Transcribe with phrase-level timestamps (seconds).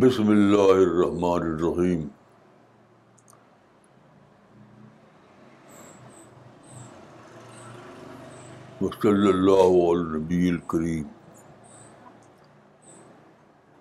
[0.00, 2.00] بسم اللہ الرحمن الرحیم
[8.80, 11.02] وصلی اللہ علیہ نبی الکریم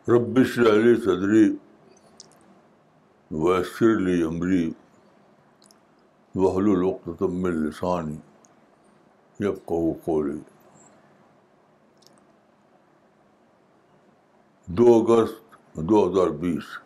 [0.07, 1.45] ربش علی صدری
[3.32, 4.70] ویسر لی عمری
[6.37, 8.18] وحل العقتم من لسانی
[9.39, 10.39] یفقہ قولی
[14.68, 16.78] دو اگست دو ہزار بیس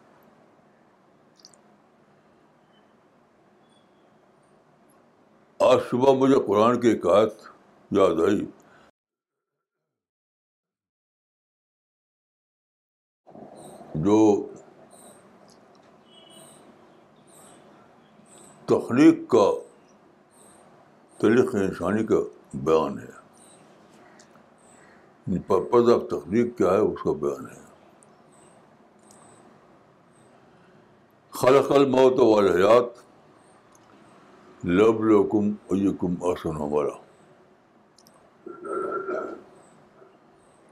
[5.59, 7.41] آج صبح مجھے قرآن کی ایک آیت
[7.91, 8.45] یاد آئی.
[13.95, 14.19] جو
[18.71, 19.51] تخلیق کا
[21.17, 22.15] تاریخ انسانی کا
[22.53, 23.21] بیان ہے۔
[25.27, 27.61] یعنی پرپز آف تخلیق کیا ہے، اس کا بیان ہے۔
[31.31, 32.83] خلق الموت والحیات
[34.65, 37.01] لب لکم ایکم آسن ہمارا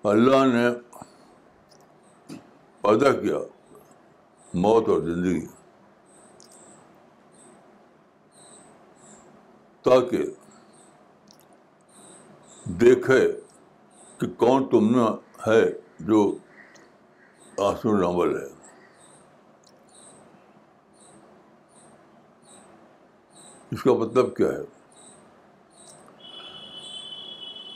[0.03, 0.71] اللہ نے
[2.81, 3.37] پیدا کیا
[4.53, 5.47] موت اور زندگی۔
[9.81, 10.23] تاکہ
[12.65, 13.41] دیکھے
[14.17, 15.07] کہ کون تم میں
[15.47, 15.61] ہے
[15.99, 16.37] جو
[17.57, 18.47] آسن عمل ہے۔
[23.71, 24.63] اس کا مطلب کیا ہے؟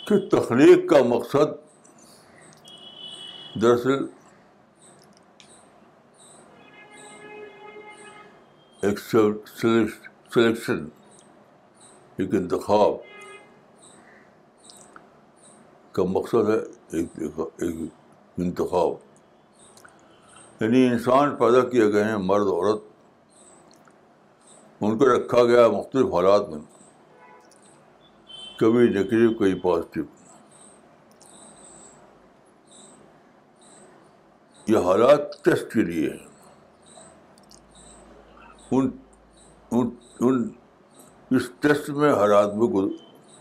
[0.08, 1.50] کہ تخلیق کا مقصد
[3.62, 4.06] دراصل
[8.82, 10.90] ایک سلیکشن
[12.20, 12.96] ایک انتخاب
[15.92, 16.58] کا مقصد ہے
[16.98, 17.20] ایک
[18.38, 18.92] انتخاب
[20.62, 22.82] یعنی انسان پیدا کیے گئے ہیں مرد عورت
[24.82, 26.60] ان کو رکھا گیا مختلف حالات میں
[28.60, 30.04] کبھی نگیٹو کبھی پازیٹیو
[34.68, 36.28] یہ حالات ٹیسٹ کے لیے ہیں
[38.72, 38.90] ان
[39.72, 40.50] ان ان
[41.36, 42.82] اس ٹیسٹ میں ہر آدمی کو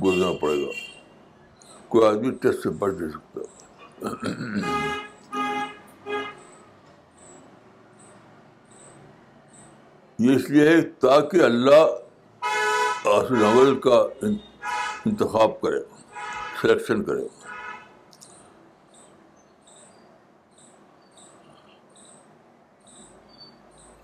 [0.04, 0.70] گزرنا پڑے گا۔
[1.88, 3.40] کوئی آدمی ٹیسٹ سے بچ نہیں سکتا۔
[10.18, 11.82] یہ اس لیے ہے تاکہ اللہ
[13.04, 14.02] آسن عمل کا
[15.06, 15.80] انتخاب کرے،
[16.60, 17.26] سلیکشن کرے۔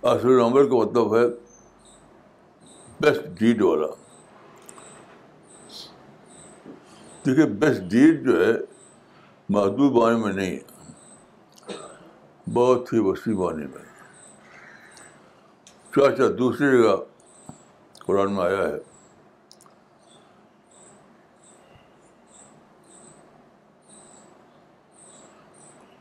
[0.03, 1.48] آسن عمل کا مطلب ہے
[3.01, 3.87] بیسٹ ڈیڈ والا
[7.27, 8.53] دیکھیے بیسٹ ڈیڈ جو ہے،
[9.49, 10.63] محدود بانے میں نہیں ہے.
[12.53, 13.87] بہت ہی وسیع بانے میں.
[16.07, 16.97] اچھا دوسری جگہ
[18.07, 18.79] قرآن میں آیا ہے.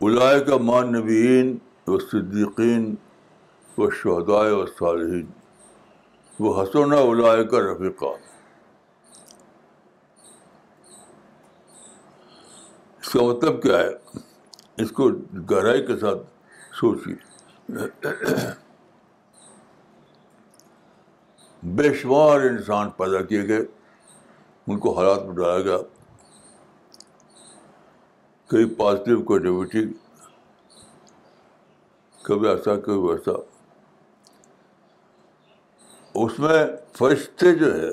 [0.01, 2.95] علائے کا مان نبین و صدیقین
[3.77, 5.25] و شہدائے و صالحین
[6.39, 8.05] وہ حسن علائے کا رفیقہ
[13.01, 14.19] اس کا مطلب کیا ہے؟
[14.77, 15.09] اس کو
[15.51, 16.17] گہرائی کے ساتھ
[16.79, 17.15] سوچیے۔
[21.63, 23.65] بے شمار انسان پیدا کیے گئے،
[24.67, 25.77] ان کو حالات میں ڈالا گیا۔
[28.47, 29.93] کبھی پازیٹیو کوئی نیگیٹو
[32.23, 33.56] کبھی ایسا، کبھی ویسا۔
[36.23, 37.89] اس میں فرشتے جو ہے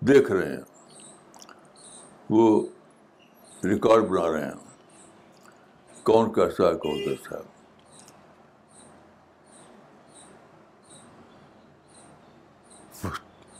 [0.00, 0.62] دیکھ رہے ہیں،
[2.30, 2.66] وہ
[3.64, 4.52] ریکارڈ بنا رہے ہیں،
[6.02, 7.42] کون کیسا ہے، کون کیسا ہے۔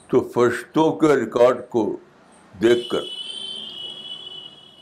[0.06, 1.97] تو فرشتوں کے ریکارڈ کو
[2.62, 3.03] دیکھ کر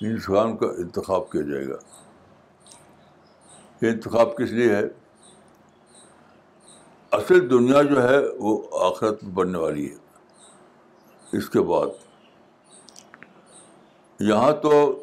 [0.00, 1.77] انسان کا انتخاب کیا جائے گا۔
[3.82, 4.82] یہ انتخاب کس لیے ہے؟
[7.12, 9.97] اصل دنیا جو ہے وہ آخرت میں بننے والی ہے۔
[11.33, 11.87] اس کے بعد
[14.21, 15.03] یہاں تو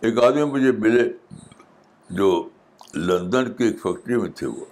[0.00, 1.12] ایک آدمی مجھے ملے
[2.10, 2.48] جو
[2.94, 4.64] لندن کی ایک فیکٹری میں تھے وہ۔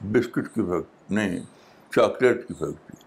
[0.00, 1.40] بسکٹ کی فیکٹری، نہیں،
[1.92, 3.04] چاکلیٹ کی فیکٹری۔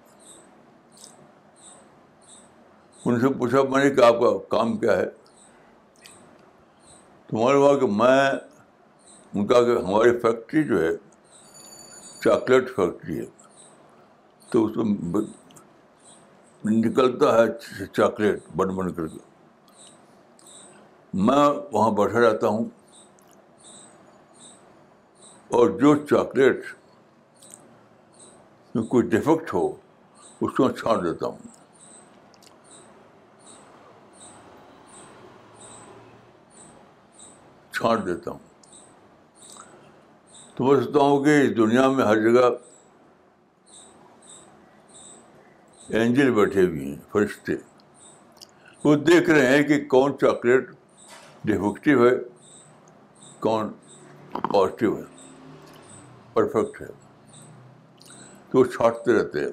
[3.06, 5.19] ان سے پوچھا، میں نے کہ آپ کا کام کیا ہے؟
[7.30, 8.32] تو معلوم ہوا کہ میں،
[9.34, 10.90] ان کا کہ ہماری فیکٹری جو ہے،
[12.24, 13.26] چاکلیٹ فیکٹری ہے۔
[14.50, 15.24] تو اس میں
[16.66, 19.18] نکلتا ہے چاکلیٹ بن بن کر کے۔
[21.14, 22.64] میں وہاں بیٹھا رہتا ہوں۔
[25.48, 26.66] اور جو چاکلیٹ
[28.76, 29.68] میں کوئی ڈیفیکٹ ہو،
[30.42, 31.59] اس کو میں دیتا ہوں۔
[37.80, 38.40] چھانٹ دیتا ہوں۔
[40.56, 42.50] تو میں سوچتا ہوں کہ اس دنیا میں ہر جگہ
[45.90, 47.54] اینجل بیٹھے ہوئے ہیں، فرشتے۔
[48.84, 50.72] وہ دیکھ رہے ہیں کہ کون چاکلیٹ
[51.44, 52.12] ڈیفیکٹو ہے،
[53.40, 53.74] کون
[54.32, 55.04] پازیٹیو ہے،
[56.34, 56.88] پرفیکٹ ہے۔
[58.50, 59.52] تو وہ چھانٹتے رہتے ہیں۔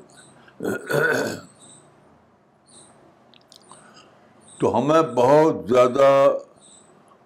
[4.58, 6.36] تو ہمیں بہت زیادہ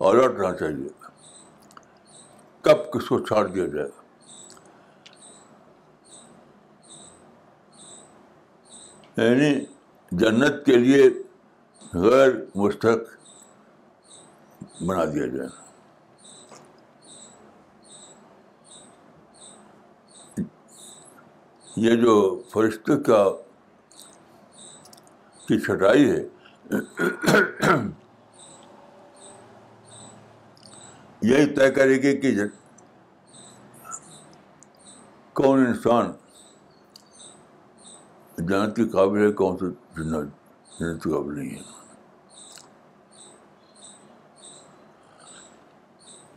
[0.00, 0.88] الرٹ رہنا چاہیے۔
[2.60, 3.88] کب کس کو چھاٹ دیا جائے۔
[9.16, 9.64] یعنی
[10.12, 11.10] جنت کے لیے
[11.94, 13.16] غیر مستحق
[14.82, 15.48] بنا دیا جائے۔
[21.76, 23.30] یہ جو فرشتے کا
[25.48, 26.28] کی چھٹائی ہے۔
[31.22, 32.30] یہی طے کرے گی کہ
[35.32, 36.12] کون انسان
[38.38, 40.28] جنت کے قابل ہے، کون سے جنت
[40.80, 41.62] جنت کے قابل نہیں ہے۔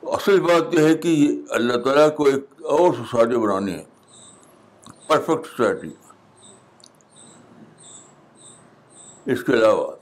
[0.01, 3.83] اصل بات یہ ہے کہ اللہ تعالیٰ کو ایک اور سوسائٹی بنانی ہے
[5.07, 5.89] پرفیکٹ سوسائٹی
[9.25, 9.95] اس کے علاوہ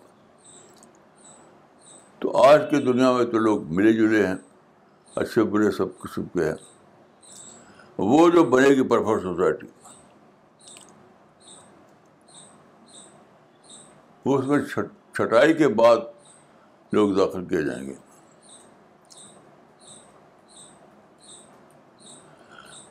[2.20, 4.36] تو آج کی دنیا میں تو لوگ ملے جلے ہیں۔
[5.16, 6.56] اچھے برے سب قسم کے ہیں۔
[7.98, 9.68] وہ جو بنے گی پرفیکٹ سوسائٹی۔
[14.26, 14.66] وہ اس میں
[15.14, 15.98] چھٹائی کے بعد
[16.94, 17.96] لوگ داخل کیے جائیں گے۔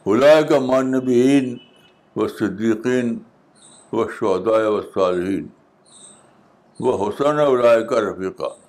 [0.06, 1.58] بلائے کا مان نبین
[2.16, 3.19] و صدیقین
[3.93, 5.49] و شہدائے و صالحین۔
[6.81, 8.59] وہ حسن علائے کا رفیقہ۔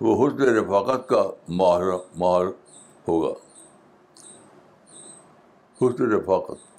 [0.00, 1.82] وہ حسن رفاقت کا ماہر
[2.16, 2.46] ماہر
[3.08, 3.34] ہوگا۔
[5.80, 6.76] حسن رفاقت۔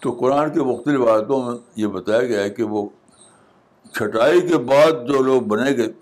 [0.00, 2.88] تو قرآن کے مختلف آیتوں میں یہ بتایا گیا ہے کہ وہ
[3.92, 5.92] چھٹائی کے بعد جو لوگ بنے گے،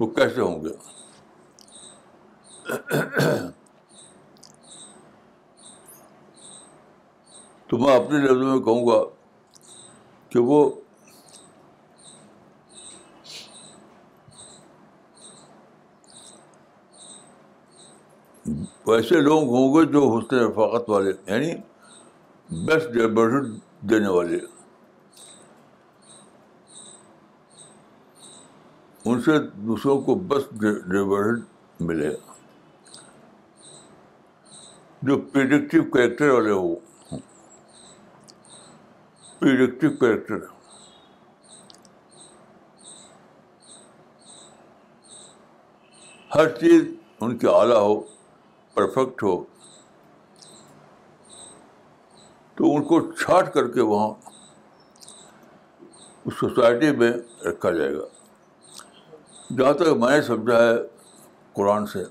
[0.00, 0.70] وہ کیسے ہوں گے؟
[7.66, 9.02] تو میں اپنے لفظوں میں کہوں گا
[10.28, 10.79] کہ وہ
[18.86, 21.54] ویسے لوگ ہوں گے جو حسن رفاقت والے یعنی
[22.50, 23.44] بیسٹ ڈیبرٹ
[23.80, 24.38] دینے والے۔
[29.04, 31.40] ان سے دوسروں کو بس ڈیبرٹ
[31.80, 32.16] ملے۔
[35.02, 36.74] جو پریڈکٹیو کریکٹر والے ہو
[39.38, 40.38] پریڈکٹیو کریکٹر
[46.34, 46.84] ہر چیز
[47.20, 48.19] ان کے اعلیٰ ہو۔
[48.74, 49.44] پرفیکٹ ہو،
[52.54, 54.14] تو ان کو چھاٹ کر کے وہاں
[56.24, 57.12] اس سوسائٹی میں
[57.44, 58.04] رکھا جائے گا۔
[59.58, 60.74] جہاں تک میں نے سمجھا ہے
[61.52, 62.04] قرآن سے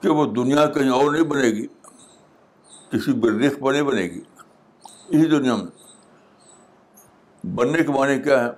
[0.00, 1.66] کہ وہ دنیا کہیں اور نہیں بنے گی،
[2.90, 4.20] کسی بریخ پر نہیں بنے گی۔
[5.08, 5.66] اسی دنیا میں۔
[7.46, 8.50] بننے کے معنی کیا ہے؟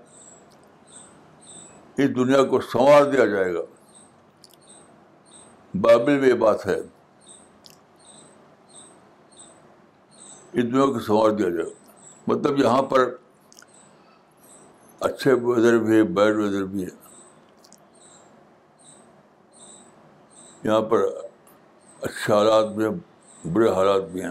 [1.96, 3.60] اس دنیا کو سنوار دیا جائے گا۔
[5.74, 6.95] بائبل میں یہ بات ہے۔
[10.56, 11.70] اس دنیا کو سنوار دیا جائے۔
[12.26, 13.16] مطلب یہاں پر
[15.00, 16.90] اچھے ویدر بھی ہے بیڈ ویدر بھی ہے
[20.62, 20.98] یہاں پر
[22.00, 22.92] اچھے حالات بھی ہیں،
[23.48, 24.30] برے حالات بھی ہیں۔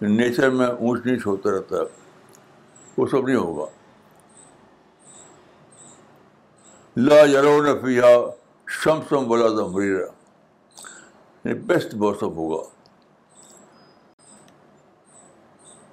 [0.00, 1.82] نیچر میں اونچ نیچ ہوتا رہتا ہے۔
[2.98, 3.70] وہ سب نہیں ہوگا۔
[6.96, 8.30] لا یرون فیہا
[8.68, 10.06] شمسم ولا زمریرا
[11.44, 12.73] یعنی بیسٹ موسم ہوگا۔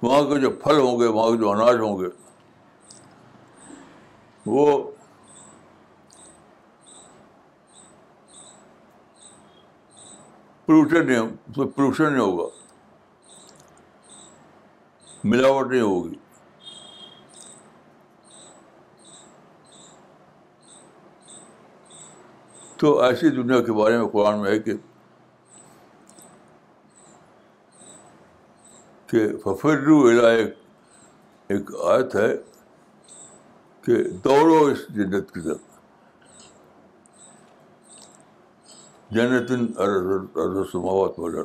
[0.02, 2.06] وہاں کے جو پھل ہوں گے، وہاں کے جو اناج ہوں گے،
[4.46, 4.90] وہ
[10.66, 11.18] پولوشن نہیں
[11.54, 12.48] پولوشن نہیں ہوگا۔
[15.24, 16.14] ملاوٹ نہیں ہوگی۔
[22.76, 24.72] تو ایسی دنیا کے بارے میں قرآن میں ہے کہ
[29.12, 30.54] کہ ففرو ایک
[31.48, 32.36] ایک آیت ہے
[33.82, 35.58] کہ دوڑو اس جنت کی طرف۔
[39.10, 39.50] جنت
[40.72, 41.40] سماوات والا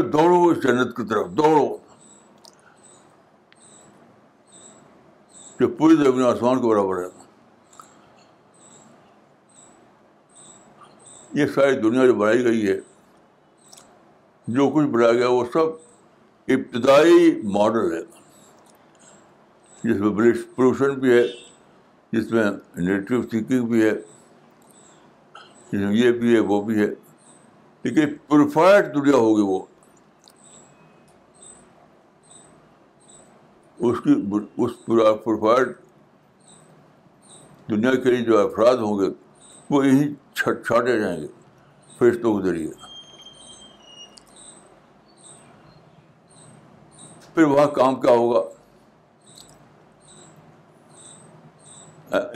[0.00, 1.76] دوڑو اس جنت کی طرف، دوڑو۔
[5.60, 7.08] جو پوری زمین آسمان کے برابر ہے۔
[11.32, 12.97] یہ ساری دنیا جو بنائی گئی ہے
[14.48, 15.88] جو کچھ بنایا گیا وہ سب
[16.48, 18.02] ابتدائی ماڈل ہے۔
[19.84, 21.28] جس میں پولوشن بھی ہے،
[22.12, 22.44] جس میں
[22.76, 23.90] نیگیٹو تھنکنگ بھی ہے،
[25.72, 26.86] جس میں یہ بھی ہے، وہ بھی ہے۔
[27.82, 29.62] لیکن پروفائڈ دنیا ہوگی وہ۔
[33.78, 34.14] اس کی
[34.56, 34.70] اس
[35.24, 35.68] پروفائڈ
[37.70, 39.06] دنیا کے لیے جو افراد ہوں گے،
[39.70, 41.26] وہ یہی چھٹ چھاٹے جائیں گے،
[41.98, 42.87] فرشتوں کے ذریعے۔
[47.38, 48.40] پھر وہاں کام کیا ہوگا؟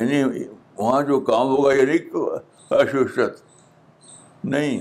[0.01, 0.45] یعنی
[0.77, 1.99] وہاں جو کام ہوگا یہ نہیں
[4.45, 4.81] نہیں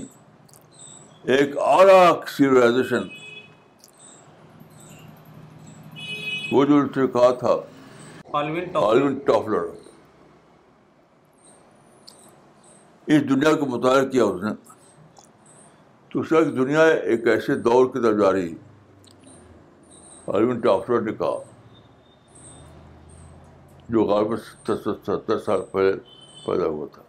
[1.22, 3.08] ایک اعلیٰ سویلائزیشن
[6.52, 7.56] وہ جو اس نے کہا تھا
[9.26, 9.64] ٹافلر
[13.06, 14.50] اس دنیا کا مطالعہ کیا اس نے؟
[16.08, 18.54] تو کا دنیا ایک ایسے دور کی طرف جا رہی۔
[20.62, 21.38] ٹافلر نے کہا
[23.88, 25.92] جو غالب ستر سال پہلے
[26.46, 27.02] پیدا ہوا تھا۔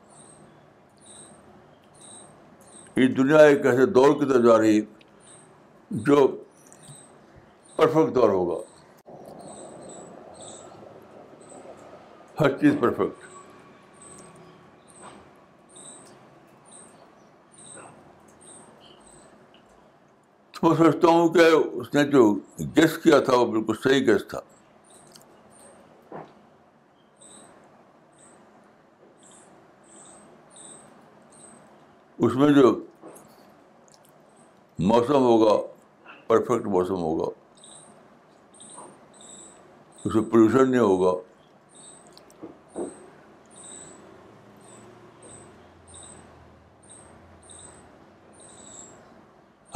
[2.96, 4.82] یہ دنیا ایک ایسے دور کی طرف جا رہی
[5.92, 6.38] جو
[7.76, 8.62] پرفیکٹ دور ہوگا۔
[12.40, 13.33] ہر چیز پرفیکٹ۔
[20.64, 21.40] میں سوچتا ہوں کہ
[21.74, 24.40] اس نے جو گیس کیا تھا وہ بالکل صحیح گیس تھا۔
[32.18, 32.86] اس میں جو
[34.80, 35.68] موسم ہوگا
[36.28, 37.30] پرفیکٹ موسم ہوگا۔
[40.06, 41.33] اس میں پولوشن نہیں ہوگا۔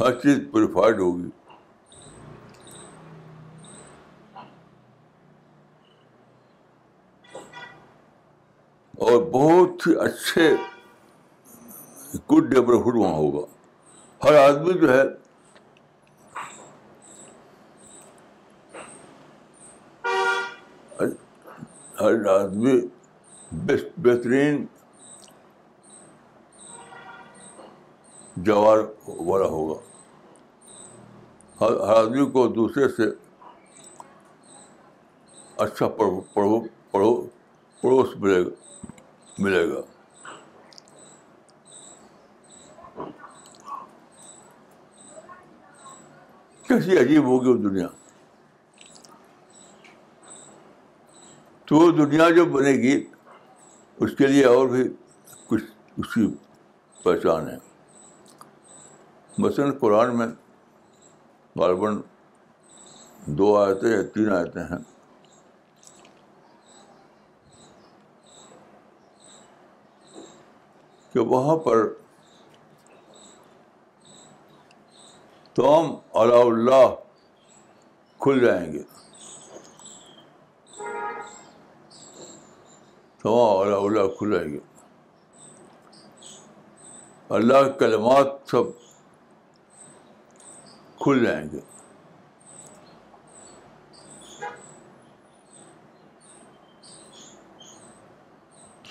[0.00, 1.28] ہر چیز پیوریفائڈ ہوگی۔
[8.98, 10.50] اور بہت ہی اچھے
[12.32, 13.44] گڈ نیبرہڈ وہاں ہوگا۔
[14.24, 15.02] ہر آدمی جو ہے
[22.00, 22.76] ہر آدمی
[24.02, 24.64] بہترین
[28.46, 29.80] جوار والا ہوگا۔
[31.60, 33.02] ہر آدمی کو دوسرے سے
[35.56, 37.26] اچھا پڑھو پڑھو پڑھو
[37.80, 38.50] پڑوس ملے گا
[39.38, 39.80] ملے گا۔
[46.62, 47.86] کیسی عجیب ہوگی وہ دنیا۔
[51.64, 53.06] تو وہ دنیا جو بنے گی،
[53.96, 54.84] اس کے لیے اور بھی
[55.46, 55.64] کچھ
[55.96, 56.34] اس کی
[57.02, 57.77] پہچان ہے۔
[59.38, 60.26] مثلاً قرآن میں
[61.58, 62.00] غالباً
[63.26, 64.98] دو آیتیں یا تین آیتیں ہیں۔
[71.12, 71.92] کہ وہاں پر
[75.54, 76.94] تمام علاء اللہ
[78.18, 78.82] کھل جائیں گے۔
[83.22, 84.58] تمام علاء اللہ کھل جائیں گے۔
[87.28, 88.87] اللہ کے کلمات سب
[91.08, 91.60] کھل جائیں گے۔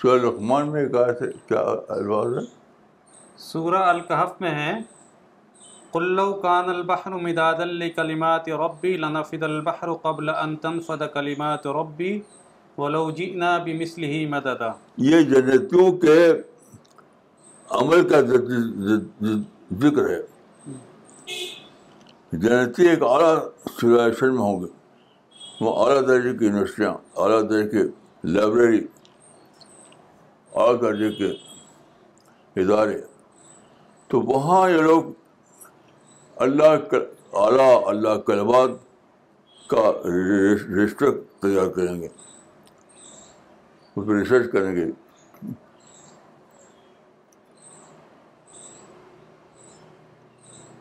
[0.02, 2.42] سورہ رحمان میں کہا تھا کیا الفاظ ہے؟
[3.36, 4.80] سورہ الکحف میں ہے
[5.90, 12.20] قلو کان البحر مداد لکلمات ربی لنفد البحر قبل ان تنفد کلمات ربی
[12.78, 16.32] ولو جئنا بمثله مددا۔ یہ جنتیوں کے
[17.70, 18.20] عمل کا
[19.80, 20.37] ذکر ہے۔
[22.32, 23.36] جنتی ایک اعلیٰ
[23.80, 24.68] سولیشن میں ہوں گے۔
[25.60, 27.88] وہ اعلیٰ درجے کی یونیورسٹیاں، اعلیٰ درجے کی
[28.24, 28.86] لائبریری،
[30.54, 31.30] اعلیٰ درجے کے
[32.60, 33.00] ادارے۔
[34.08, 35.04] تو وہاں یہ لوگ
[36.36, 36.94] اللہ
[37.32, 38.70] اعلیٰ، اللہ کلمات
[39.68, 42.08] کا رجسٹر تیار کریں گے۔
[43.96, 45.07] اس پہ ریسرچ کریں گے۔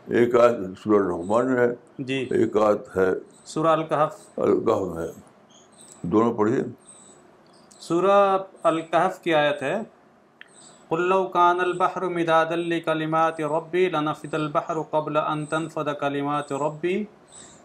[0.08, 3.10] ایک آیت سورہ الرحمان میں ہے جی۔ ایک آیت ہے
[3.46, 5.12] سورہ الکحف میں ہے۔
[6.02, 6.64] دونوں پڑھیے۔
[7.80, 9.82] سورہ الکحف کی آیت ہے
[10.88, 17.04] قل لو كان البحر مدادا لكلمات ربي لنفد البحر قبل ان تنفد كلمات ربي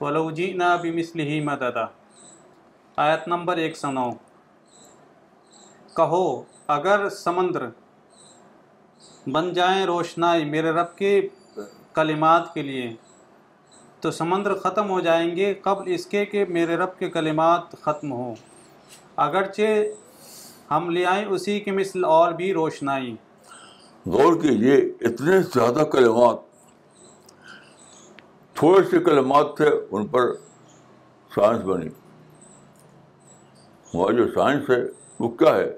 [0.00, 1.84] ولو جئنا بمثله مددا۔
[2.96, 4.11] آیت نمبر ایک سو نو۔
[5.96, 7.66] کہو اگر سمندر
[9.26, 11.28] بن جائیں روشنائی میرے رب کے
[11.94, 12.94] کلمات کے لیے۔
[14.00, 18.12] تو سمندر ختم ہو جائیں گے قبل اس کے کہ میرے رب کے کلمات ختم
[18.12, 18.34] ہوں۔
[19.16, 19.84] اگرچہ
[20.70, 23.16] ہم لے آئیں اسی کی مثل اور بھی روشنائی۔
[24.06, 26.37] غور کیجیے اتنے زیادہ کلمات،
[28.54, 30.34] تھوڑے سے کلمات تھے، ان پر
[31.34, 31.88] سائنس بنی۔
[33.94, 34.82] وہاں جو سائنس ہے،
[35.20, 35.76] وہ کیا ہے؟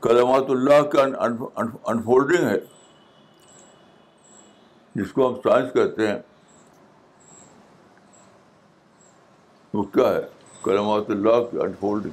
[0.00, 1.02] کلمات اللہ کا
[1.84, 2.79] انفولڈنگ ہے۔
[5.00, 6.18] جس کو ہم سائنس کہتے ہیں،
[9.74, 10.20] وہ کیا ہے؟
[10.62, 12.10] کلمات اللہ کی انفولڈنگ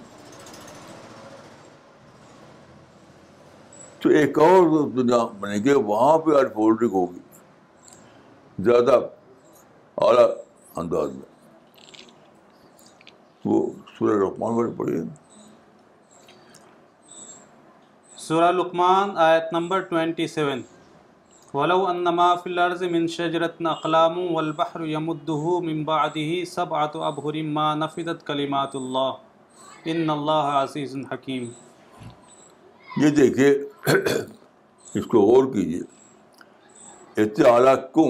[4.00, 7.20] تو ایک اور دنیا بنے گی، وہاں پہ انفولڈنگ ہوگی۔
[8.60, 9.00] زیادہ
[9.98, 10.30] اعلیٰ
[10.76, 11.38] انداز میں۔
[13.46, 15.02] وہ سورہ رحمان پر پڑھیے۔
[18.18, 20.77] سورہ لقمان آیت نمبر 27
[21.58, 28.26] ولو انما فی الارض من شجرت اقلام والبحر یمدہ من بعده سبعت ابہر ما نفدت
[28.28, 31.48] کلمات اللہ ان اللہ عزیز حکیم
[33.04, 33.50] یہ دیکھیے،
[35.00, 35.82] اس کو غور کیجیے۔
[37.24, 38.10] اتنے اعلیٰ کیوں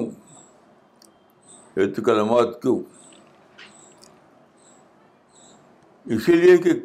[1.77, 2.79] اتنے کلمات کیوں
[6.05, 6.79] اسی لیے کہ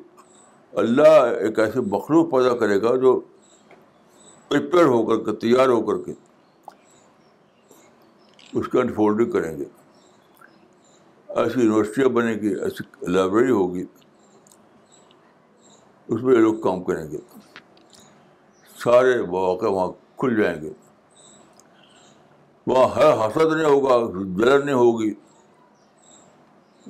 [0.73, 1.15] اللہ
[1.47, 3.21] ایک ایسے مخلوق پیدا کرے گا جو
[4.51, 6.13] پریپیئر ہو کر کے، تیار ہو کر کے
[8.55, 9.65] اس کا انفولڈنگ کریں گے۔
[11.29, 13.85] ایسی یونیورسٹیاں بنے گی ایسی لائبریری ہوگی۔
[16.09, 17.19] اس میں یہ لوگ کام کریں گے۔
[18.85, 20.71] سارے مواقع وہاں کھل جائیں گے۔
[22.67, 25.15] وہاں ہے حسد نہیں ہوگا جلن نہیں ہوگی۔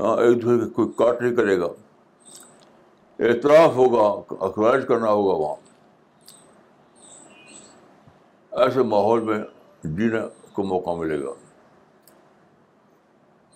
[0.01, 1.66] ہاں ایک دوسرے کے کوئی کاٹ نہیں کرے گا۔
[3.18, 5.57] اعتراف ہوگا، اخراج کرنا ہوگا وہاں۔
[8.51, 9.38] ایسے ماحول میں
[9.85, 10.20] جینے
[10.53, 11.31] کو موقع ملے گا۔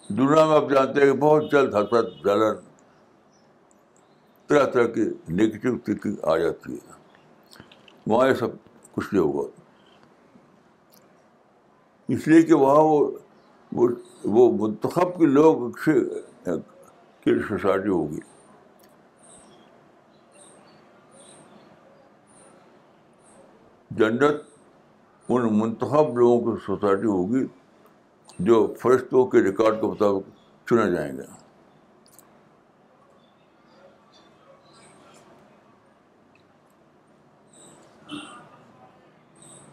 [0.09, 2.55] دنیا میں آپ جانتے ہیں کہ بہت جلد حسرت جلن
[4.47, 6.93] طرح طرح کی نگیٹو تھنکنگ آ جاتی ہے۔
[8.07, 8.47] وہاں یہ سب
[8.93, 9.49] کچھ نہیں ہوگا۔
[12.09, 13.11] اس لیے کہ وہاں
[13.73, 13.89] وہ
[14.25, 15.71] وہ منتخب کے لوگ
[17.21, 18.19] کی سوسائٹی ہوگی۔
[23.91, 24.35] جنت
[25.29, 27.47] ان منتخب لوگوں کی سوسائٹی ہوگی۔
[28.39, 30.29] جو فرشتوں کے ریکارڈ کے مطابق
[30.69, 31.23] چنے جائیں گے۔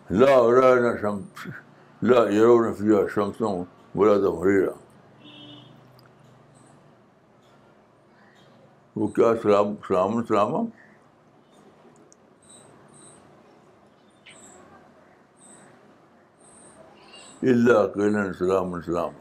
[0.10, 1.48] لا رائنا شمس،
[2.02, 3.42] لا يرون فيها شمس
[3.96, 4.72] ولا ظهريرا
[8.96, 10.52] وہ کیا سلام سلام سلام
[17.50, 19.12] اللہ قیل سلام سلام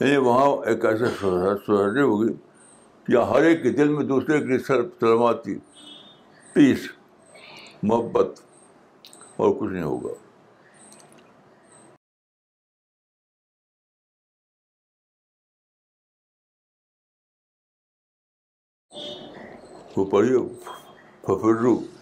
[0.00, 2.32] یعنی وہاں ایک ایسا سوسائٹی ہوگی
[3.04, 5.58] کہ ہر ایک کے دل میں دوسرے کے سلامات کی
[6.52, 6.88] پیس
[7.82, 8.40] محبت
[9.36, 10.14] اور کچھ نہیں ہوگا۔
[19.96, 20.38] وہ پڑھیے
[21.22, 21.97] ففرو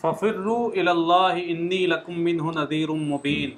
[0.00, 3.50] ففرو اللہ انی لکم منہ نذیر مبین۔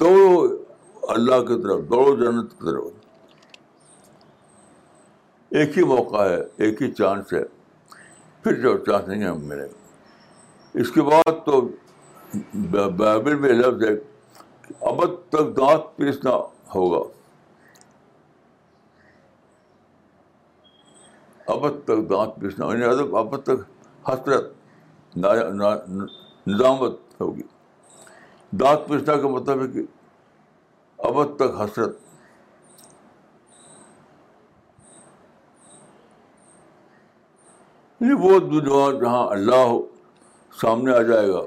[0.00, 0.56] دوڑو
[1.02, 2.84] اللہ کی طرف، دوڑو جنت کی طرف۔
[5.50, 7.44] ایک ہی موقع ہے، ایک ہی چانس ہے۔
[8.42, 9.88] پھر جو چانس نہیں ہمیں ملے گا
[10.74, 11.68] اس کے بعد تو
[12.96, 13.94] بائبل میں لفظ ہے،
[14.80, 16.30] ابد تک دانت پیسنا
[16.74, 17.08] ہوگا۔
[21.46, 23.60] ابد تک دانت پیسنا یعنی ابد تک
[24.08, 24.57] حسرت۔
[25.18, 27.42] نظامت ہوگی۔
[28.52, 29.82] دانت پیسنا کا مطلب ہے کہ
[30.98, 31.98] ابد تک حسرت۔
[38.00, 39.78] یہ وہ دنیا جہاں اللہ
[40.60, 41.40] سامنے آ جائے گا،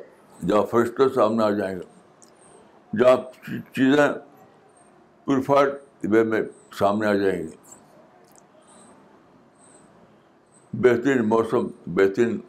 [0.47, 1.85] جہاں فرشتے سامنے آ جائیں گے،
[2.99, 3.15] جہاں
[3.75, 4.07] چیزیں
[5.25, 5.69] پوریفائڈ
[6.03, 6.41] وے میں
[6.79, 7.55] سامنے آ جائیں گی۔
[10.73, 12.39] بہترین موسم، بہترین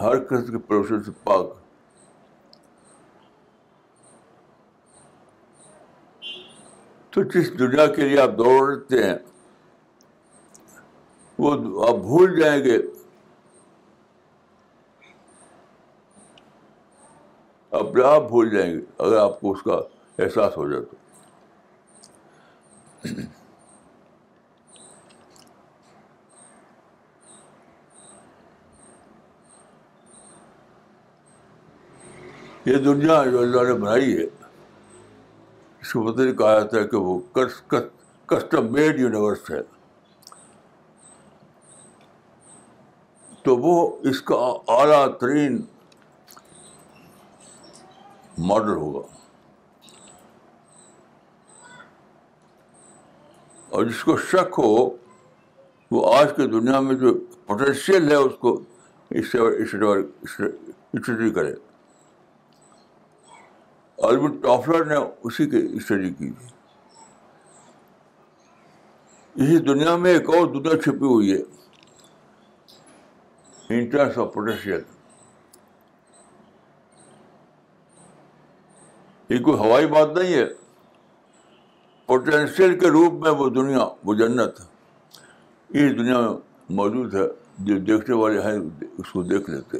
[0.00, 1.46] ہر قسم کے پروشن سے پاک۔
[7.10, 9.18] تو جس دنیا کے لیے آپ دوڑتے ہیں،
[11.38, 11.52] وہ
[11.88, 12.78] آپ بھول جائیں گے۔
[17.70, 19.74] اپنے آپ بھول جائیں گے، اگر آپ کو اس کا
[20.18, 20.96] احساس ہو جائے تو۔
[32.66, 34.24] یہ دنیا جو اللہ نے بنائی ہے
[35.82, 37.20] اس کو پتہ نہیں کہا جاتا ہے کہ وہ
[38.28, 39.60] کسٹم میڈ یونیورس ہے
[43.42, 45.62] تو وہ اس کا اعلیٰ ترین
[48.38, 49.06] ماڈل ہوگا
[53.70, 54.90] اور جس کو شک ہو
[55.90, 57.14] وہ آج کے دنیا میں جو
[57.46, 58.60] پوٹینشیل ہے اس کو
[59.10, 61.65] اسٹڈی کرے
[63.98, 66.46] البرٹ ٹافلر نے اسی کی اسٹڈی کی تھی۔
[69.34, 71.42] اسی دنیا میں ایک اور دنیا چھپی ہوئی ہے۔
[73.68, 74.80] انٹرنس آف پوٹینشیل
[79.28, 80.46] یہ کوئی ہوائی بات نہیں ہے۔
[82.06, 84.60] پوٹینشیل کے روپ میں وہ دنیا وہ جنت
[85.68, 86.30] اس دنیا میں
[86.70, 89.78] موجود ہے۔ جو دیکھنے والے ہیں، اس کو دیکھ لیتے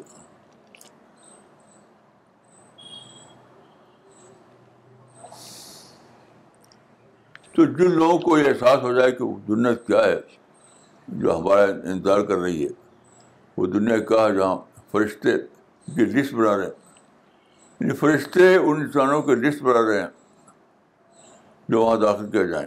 [7.56, 10.20] تو جن لوگوں کو یہ احساس ہو جائے کہ وہ دنیا کیا ہے،
[11.08, 12.68] جو ہمارا انتظار کر رہی ہے،
[13.56, 14.56] وہ دنیا کا جہاں
[14.90, 15.38] فرشتے
[15.94, 16.70] کی لسٹ بنا رہے ہیں۔
[17.80, 20.08] یعنی فرشتے ان انسانوں کی لسٹ بنا رہے ہیں
[21.68, 22.66] جو وہاں داخل کیا جائیں۔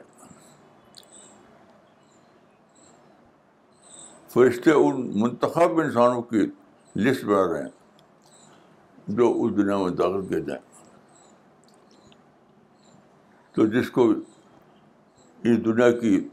[4.30, 6.48] فرشتے ان منتخب انسانوں کی
[6.96, 7.70] لسٹ بنا رہے ہیں
[9.08, 10.84] جو اس دنیا میں داخل کیا جائیں۔
[13.54, 14.14] تو جس کو
[15.44, 16.30] اس دنیا کی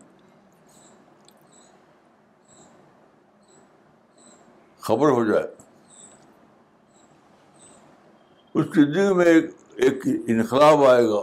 [4.80, 5.54] خبر ہو جائے۔
[8.54, 9.44] اس زندگی میں ایک
[9.76, 9.94] ایک
[10.28, 11.20] انقلاب آئے گا۔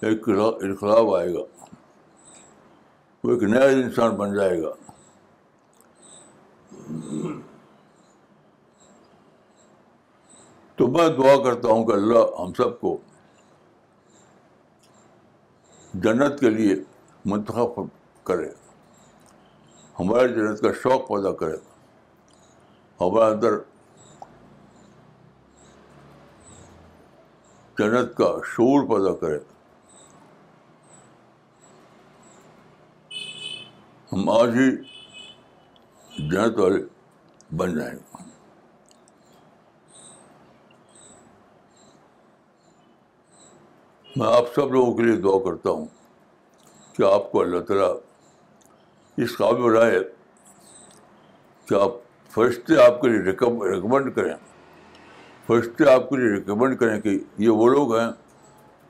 [0.00, 0.28] ایک
[0.62, 1.66] انقلاب آئے گا۔
[3.24, 4.72] وہ ایک نیا انسان بن جائے گا۔
[10.76, 12.98] تو میں دعا کرتا ہوں کہ اللہ ہم سب کو
[15.94, 16.74] جنت کے لیے
[17.24, 17.84] منتخب
[18.24, 18.48] کرے۔
[20.00, 21.56] ہمارے جنت کا شوق پیدا کرے۔
[23.00, 23.58] ہمارے اندر
[27.78, 29.38] جنت کا شعور پیدا کرے۔
[34.12, 34.76] ہم آج ہی
[36.30, 36.84] جنت والے
[37.56, 37.98] بن جائیں۔
[44.16, 45.86] میں آپ سب لوگوں کے لیے دعا کرتا ہوں
[46.92, 47.96] کہ آپ کو اللہ تعالیٰ
[49.16, 50.00] اس قابل بنائے
[51.66, 51.90] کہ آپ
[52.30, 54.34] فرشتے آپ کے لیے ریکمنڈ کریں۔
[55.46, 58.10] فرشتے آپ کے لیے ریکمنڈ کریں کہ یہ وہ لوگ ہیں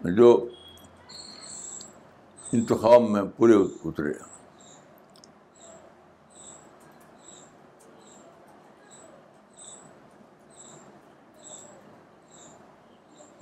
[0.00, 0.48] جو
[2.52, 3.52] انتخاب میں پورے
[3.84, 4.31] اترے۔ ہیں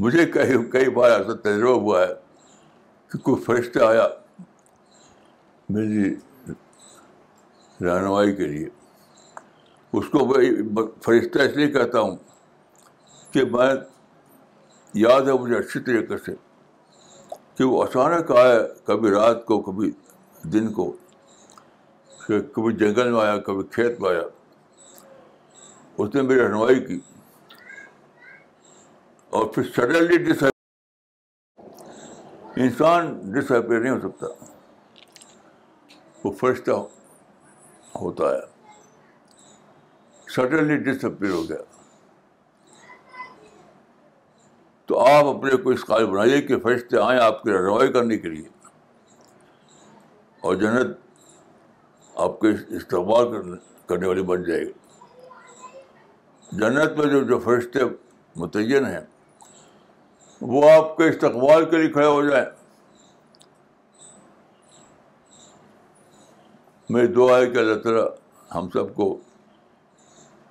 [0.00, 2.14] مجھے کئی کئی بار ایسا تجربہ ہوا ہے
[3.08, 4.08] کہ کوئی فرشتہ آیا
[5.68, 6.14] میری
[7.84, 8.68] رہنمائی کے لیے۔
[9.92, 12.16] اس کو میں فرشتہ اس لیے کہتا ہوں
[13.32, 13.74] کہ میں
[14.94, 16.32] یاد ہے مجھے اچھی طریقے سے
[17.54, 19.90] کہ وہ اچانک آیا کبھی رات کو، کبھی
[20.42, 20.96] دن کو،
[22.28, 24.22] کبھی جنگل میں آیا، کبھی کھیت میں آیا۔
[25.98, 27.00] اس نے میری رہنمائی کی۔
[29.30, 30.44] اور پھر سڈنلی ڈس
[32.56, 34.26] انسان ڈس اپیئر نہیں ہو سکتا۔
[36.24, 36.70] وہ فرشتہ
[38.00, 38.40] ہوتا ہے۔
[40.30, 41.58] سڈنلی ڈس اپیئر ہو گیا۔
[44.86, 48.28] تو آپ اپنے کو اس قابل بنائیے کہ فرشتے آئیں آپ کی رہنمائی کرنے کے
[48.28, 48.48] لیے۔
[50.40, 50.96] اور جنت
[52.14, 54.72] آپ کے استعمال کرنے والی بن جائے گی۔
[56.52, 57.78] جنت میں جو جو فرشتے
[58.36, 59.00] متعین ہیں
[60.40, 62.46] وہ آپ کے استقبال کے لیے کھڑے ہو جائیں۔
[66.90, 68.06] میری دعا ہے کہ اللہ تعالیٰ
[68.54, 69.18] ہم سب کو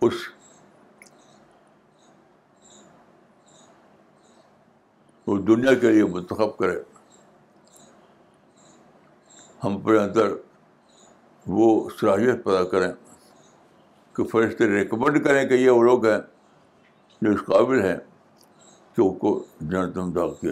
[0.01, 0.13] اس
[5.47, 6.83] دنیا کے لیے منتخب کرے۔
[9.63, 10.27] ہم اپنے اندر
[11.47, 12.91] وہ صلاحیت پیدا کریں
[14.13, 16.17] کہ فرشتے ریکمنڈ کریں کہ یہ وہ لوگ ہیں
[17.21, 18.08] جو اس قابل ہیں۔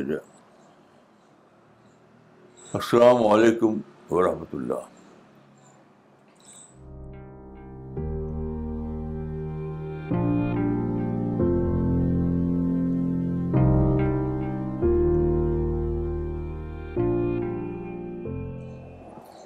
[0.03, 0.19] جائے۔
[2.73, 4.73] السلام علیکم ورحمۃ اللہ۔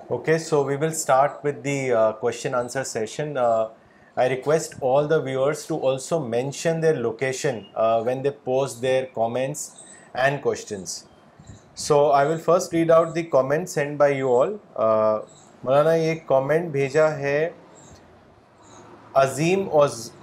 [0.07, 3.33] Okay so we will start with the question answer session
[4.17, 7.59] I request all the viewers to also mention their location
[8.05, 9.69] when they post their comments
[10.13, 11.03] and questions
[11.77, 14.55] so I will first read out the comment send by you all
[15.63, 17.49] مولانا ایک comment بھیجا ہے
[19.13, 19.67] عظیم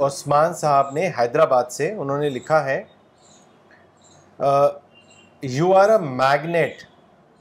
[0.00, 2.82] عثمان صاحب نے حیدرآباد سے انہوں نے لکھا ہے
[5.42, 6.82] you are a magnet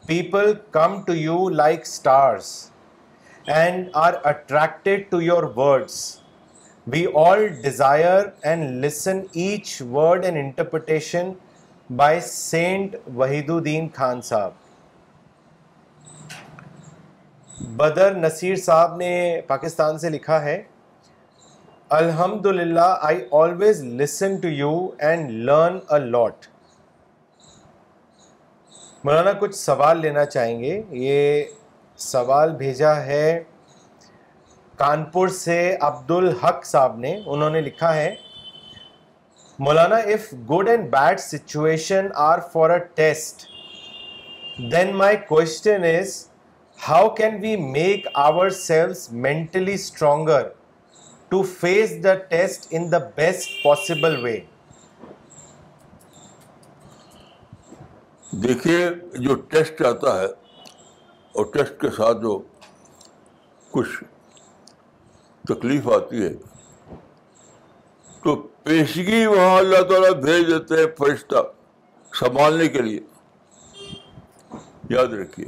[0.03, 2.49] people come to you like stars
[3.45, 5.99] and are attracted to your words
[6.91, 11.31] we all desire and listen each word and interpretation
[11.89, 12.95] by saint
[13.49, 14.51] Wahiduddin Khan صاحب
[17.77, 20.61] بدر نصیر صاحب نے پاکستان سے لکھا ہے
[21.89, 26.45] الحمد للہ I always listen to you and learn a lot
[29.03, 31.43] مولانا کچھ سوال لینا چاہیں گے؟ یہ
[31.99, 33.43] سوال بھیجا ہے
[34.79, 38.15] کانپور سے عبد الحق صاحب نے، انہوں نے لکھا ہے،
[39.59, 43.45] مولانا if good and bad situation are for a test
[44.71, 46.13] then my question is
[46.79, 48.07] how can we make
[48.57, 50.47] ourselves mentally stronger
[51.29, 54.39] to face the test in the best possible way
[58.43, 62.37] دیکھیے، جو ٹیسٹ آتا ہے اور ٹیسٹ کے ساتھ جو
[63.71, 64.03] کچھ
[65.47, 66.33] تکلیف آتی ہے۔
[68.23, 71.35] تو پیشگی وہاں اللہ تعالیٰ بھیج دیتے ہیں فرشتہ
[72.13, 72.99] سنبھالنے کے لیے۔
[74.89, 75.45] یاد رکھیے۔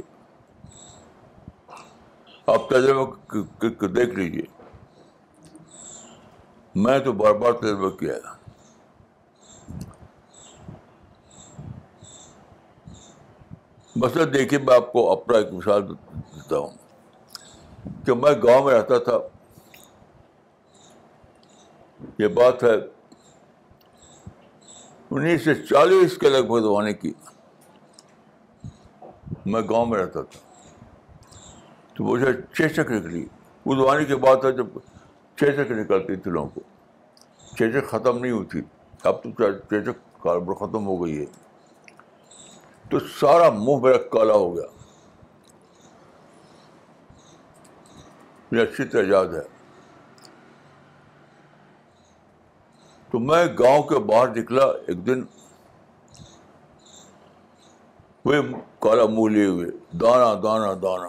[2.46, 4.42] آپ تجربہ دیکھ لیجیے
[6.74, 8.40] میں تو بار بار تجربہ کیا ہے۔
[13.96, 16.70] مسئلہ دیکھیے، میں آپ کو اپنا ایک مثال دیتا ہوں
[18.06, 19.39] کہ میں گاؤں میں رہتا تھا۔
[22.20, 22.74] یہ بات ہے
[25.10, 27.12] انیس سو چالیس کے لگ بھگ زمانے کی۔
[29.46, 30.38] میں گاؤں میں رہتا تھا۔
[31.94, 33.26] تو مجھے چیچک نکلی۔
[33.64, 34.66] اس زمانے کی بات ہے جب
[35.36, 36.60] چیچک نکلتی تھی لوگوں کو۔
[37.58, 38.62] چیچک ختم نہیں ہوئی تھی۔
[39.04, 41.24] اب تو چیچک کاربر ختم ہو گئی ہے۔
[42.90, 44.66] تو سارا منہ میرا کالا ہو گیا۔
[48.52, 49.59] مجھے اچھی طرح یاد ہے۔
[53.10, 55.22] تو میں گاؤں کے باہر نکلا، ایک دن
[58.24, 58.34] وہ
[58.78, 59.66] کالا منہ لیے ہوئے،
[60.00, 61.08] دانا دانا دانا۔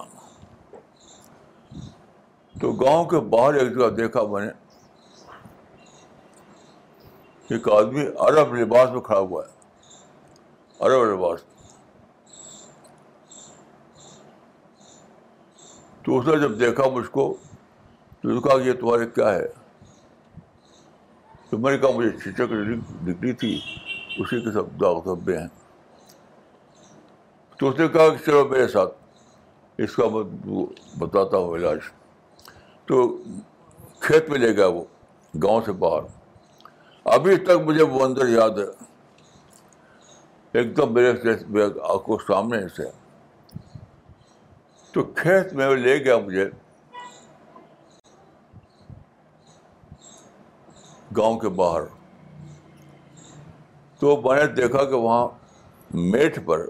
[2.55, 4.51] تو گاؤں کے باہر ایک جگہ دیکھا میں نے،
[7.49, 9.51] ایک آدمی عرب لباس میں کھڑا ہوا ہے،
[10.79, 11.43] عرب لباس۔
[16.03, 17.33] تو اس نے جب دیکھا مجھ کو،
[18.21, 19.47] تو کہا کہ یہ تمہارے کیا ہے؟
[21.51, 22.51] تو میں نے کہا مجھے چچک
[23.03, 23.49] نکلی تھی
[24.17, 25.47] اسی کے سب داغ دھبے ہیں
[27.59, 28.93] تو اس نے کہا کہ چلو میرے ساتھ
[29.79, 30.23] اس کا میں
[30.97, 31.79] بتاتا ہوں علاج
[32.87, 33.01] تو
[33.99, 34.83] کھیت میں لے گیا وہ
[35.33, 36.07] گاؤں سے باہر
[37.05, 38.65] ابھی تک مجھے وہ اندر یاد ہے
[40.53, 41.11] ایک دم میرے
[41.89, 42.89] آنکھوں سامنے سے
[44.93, 46.49] تو کھیت میں لے گیا مجھے
[51.17, 51.81] گاؤں کے باہر۔
[53.99, 55.27] تو میں نے دیکھا کہ وہاں
[55.93, 56.65] میٹ پر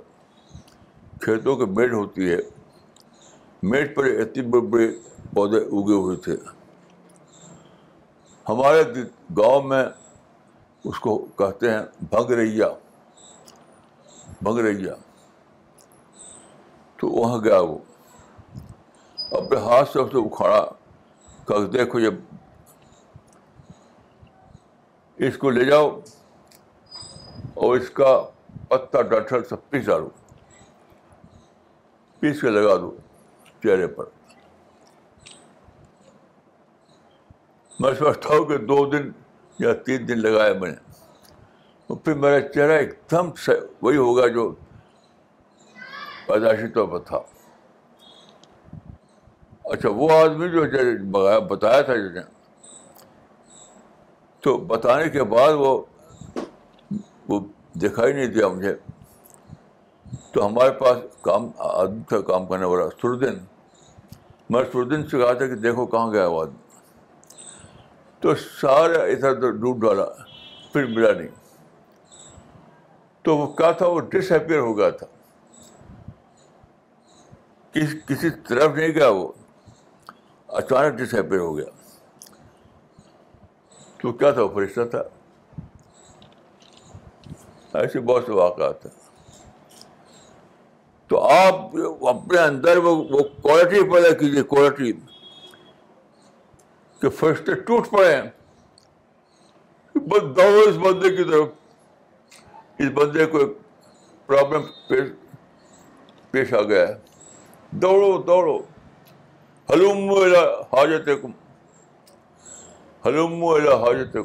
[1.21, 2.37] کھیتوں کے میٹ ہوتی ہے۔
[3.63, 4.91] میٹ پر اتنی بڑے بڑے
[5.33, 6.35] پودے اگے ہوئے تھے۔
[8.49, 8.83] ہمارے
[9.37, 9.85] گاؤں میں
[10.83, 12.61] اس کو کہتے ہیں بھنگ
[14.41, 14.93] بھنگریا۔
[16.97, 17.77] تو وہاں گیا وہ۔
[19.31, 20.65] اپنے ہاتھ سے اسے اکھاڑا۔
[21.47, 22.09] کہ دیکھو یہ
[25.27, 25.99] اس کو لے جاؤ
[27.53, 28.29] اور اس کا
[28.67, 30.09] پتا ڈاٹر سب پیس ڈالو
[32.19, 32.97] پیس کے لگا دو
[33.63, 34.05] چہرے پر۔
[37.79, 39.11] میں سمجھتا ہوں کہ دو دن
[39.59, 40.91] یا تین دن لگایا میں نے۔
[42.03, 44.55] پھر میرا چہرہ ایک دم سے وہی ہوگا جو
[46.27, 47.19] پیدائشی طور پر تھا۔
[49.63, 50.63] اچھا وہ آدمی جو
[51.41, 52.40] بتایا تھا جس نے
[54.41, 55.81] تو بتانے کے بعد وہ
[57.27, 57.39] وہ
[57.75, 58.75] دکھائی نہیں دیا مجھے۔
[60.31, 63.33] تو ہمارے پاس کام آدمی تھا کام کرنے والا سردن
[64.49, 66.57] میں سردن سے کہا تھا کہ دیکھو کہاں گیا وہ آدمی۔
[68.19, 70.05] تو سارا ادھر ادھر ڈوب ڈالا،
[70.73, 71.27] پھر ملا نہیں۔
[73.21, 75.07] تو وہ کیا تھا وہ ڈس اپیئر ہو گیا تھا۔
[77.71, 79.31] کس کسی طرف نہیں گیا وہ۔
[80.47, 81.80] اچانک ڈس اپیئر ہو گیا۔
[84.01, 85.01] تو کیا تھا وہ فرشتہ تھا؟
[87.73, 89.01] ایسے بہت سے واقعات ہیں۔
[91.07, 91.55] تو آپ
[92.07, 93.03] اپنے اندر وہ
[93.41, 94.93] کوالٹی پیدا کیجیے کوالٹی
[97.01, 98.23] کہ فرشتے ٹوٹ پڑے ہیں۔
[99.95, 101.47] بس دوڑو اس بندے کی طرف۔
[102.79, 103.49] اس بندے کو ایک
[104.27, 105.09] پرابلم پیش
[106.31, 106.93] پیش آ گیا ہے۔
[107.71, 108.59] دوڑو دوڑو۔
[109.69, 110.11] حلوم
[110.73, 111.31] حاجت کم
[113.05, 114.17] حلوم حاجت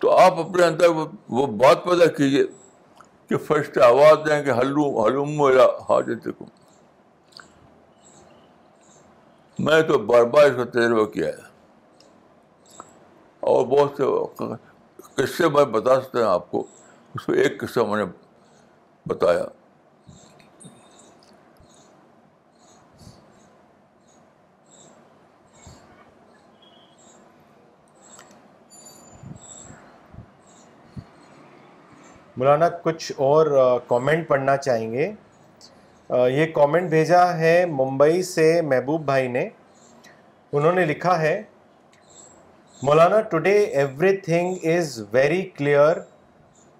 [0.00, 0.86] تو آپ اپنے اندر
[1.28, 2.44] وہ بات پیدا کیجیے
[3.28, 5.42] کہ فرشتے آواز دیں کہ حلوم حلوم
[5.88, 6.42] حاجت
[9.58, 11.52] میں تو بار بار اس کا تجربہ کیا ہے۔
[13.40, 14.02] اور بہت سے
[15.14, 16.66] قصے میں بتا سکتے ہیں آپ کو۔
[17.14, 18.12] اس میں ایک قصہ میں نے
[19.06, 19.61] بتایا۔
[32.36, 33.46] مولانا، کچھ اور
[33.88, 35.12] کامنٹ پڑھنا چاہیں گے۔
[36.10, 39.48] یہ کامنٹ بھیجا ہے ممبئی سے محبوب بھائی نے۔
[40.52, 41.42] انہوں نے لکھا ہے،
[42.82, 43.58] مولانا today
[44.16, 45.96] everything is very clear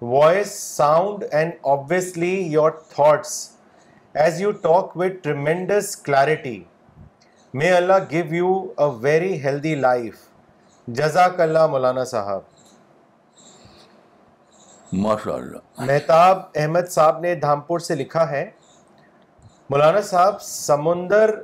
[0.01, 3.31] voice sound and obviously your thoughts
[4.13, 6.63] as you talk with tremendous clarity
[7.53, 10.15] may Allah give you a very healthy life
[10.87, 12.41] جزاک اللہ مولانا صاحب
[14.93, 18.49] ماشاء اللہ مہتاب احمد صاحب نے دھامپور سے لکھا ہے۔
[19.69, 21.35] مولانا صاحب سمندر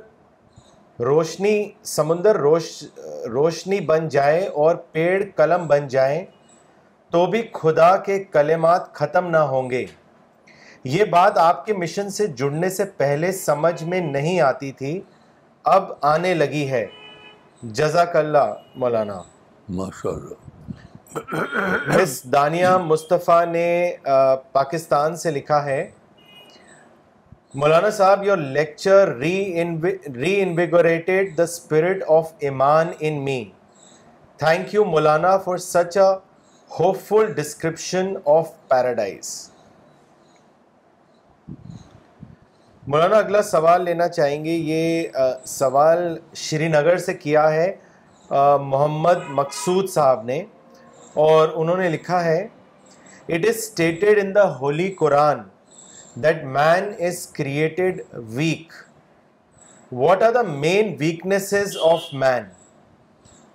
[1.00, 2.84] روشنی سمندر روش
[3.32, 6.24] روشنی بن جائے اور پیڑ قلم بن جائیں
[7.10, 9.86] تو بھی خدا کے کلمات ختم نہ ہوں گے۔
[10.84, 15.00] یہ بات آپ کے مشن سے جڑنے سے پہلے سمجھ میں نہیں آتی تھی
[15.64, 16.86] اب آنے لگی ہے۔
[17.62, 19.22] جزاک اللہ مولانا۔
[19.68, 20.49] ماشاء اللہ
[21.14, 23.96] مس دانیہ مصطفیٰ نے
[24.52, 25.90] پاکستان سے لکھا ہے،
[27.54, 29.14] مولانا صاحب your lecture
[30.42, 33.42] reinvigorated the spirit of ایمان in me
[34.40, 36.08] thank you Maulana for such a
[37.06, 39.50] hopeful description of paradise
[42.86, 45.08] مولانا، اگلا سوال لینا چاہیں گے، یہ
[45.46, 47.72] سوال شری نگر سے کیا ہے
[48.30, 50.42] محمد مقصود صاحب نے۔
[51.14, 52.48] اور انہوں نے لکھا ہے
[53.28, 55.38] it is stated in the holy Quran
[56.14, 58.72] that man is created weak
[59.92, 62.44] what are the main weaknesses of man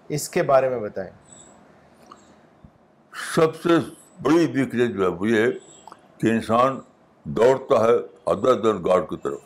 [0.09, 1.11] اس کے بارے میں بتائیں۔
[3.35, 3.69] سب سے
[4.21, 5.47] بڑی ویکنیس جو ہے وہ یہ
[6.17, 6.79] کہ انسان
[7.23, 9.39] دوڑتا ہے ادر دن گاڈ کی طرف۔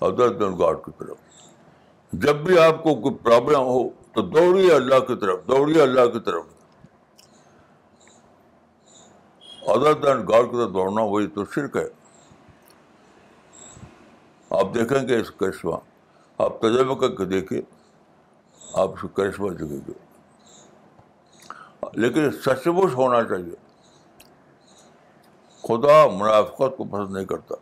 [0.00, 1.16] ادر دن گاڈ کی طرف۔
[2.12, 6.20] جب بھی آپ کو کوئی پرابلم ہو تو دوڑیے اللہ کی طرف، دوڑیے اللہ کی
[6.20, 6.44] طرف۔
[9.62, 11.88] ادر دین گاڈ کی طرف دوڑنا وہی تو شرک ہے۔
[14.50, 15.76] آپ دیکھیں گے اس کرشمہ۔
[16.38, 17.60] آپ تجربہ کر کے دیکھیں
[18.72, 19.92] آپ اس کرشمہ دیکھیں گے
[21.92, 23.54] لیکن سچ مچ ہونا چاہیے۔
[25.62, 27.54] خدا منافقت کو پسند نہیں کرتا۔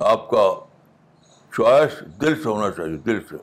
[0.00, 0.73] آپ کا
[1.56, 3.36] چوائس دل سے ہونا چاہیے، دل سے۔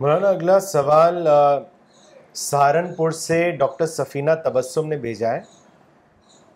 [0.00, 1.28] مولانا، اگلا سوال
[2.34, 5.40] سہارنپور سے ڈاکٹر سفینہ تبسم نے بھیجا ہے۔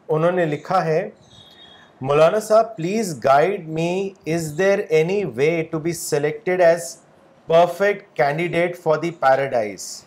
[0.08, 1.10] انہوں نے لکھا ہے،
[2.00, 6.96] مولانا صاحب، please guide me, is there any way to be selected as
[7.46, 10.04] perfect candidate for the paradise?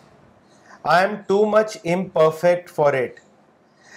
[0.82, 3.29] I am too much imperfect for it.